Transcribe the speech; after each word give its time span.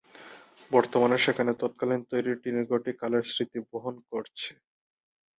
বর্তমানে 0.71 1.17
সেখানে 1.25 1.51
তৎকালীন 1.61 2.01
তৈরি 2.11 2.31
টিনের 2.41 2.65
ঘরটি 2.69 2.91
কালের 3.01 3.23
স্মৃতি 3.31 3.59
বহন 3.69 3.95
করছে। 4.11 4.51